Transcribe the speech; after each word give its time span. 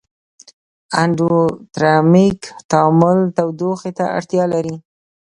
اندوترمیک 1.01 2.39
تعامل 2.71 3.19
تودوخې 3.35 3.91
ته 3.97 4.05
اړتیا 4.17 4.43
لري. 4.53 4.75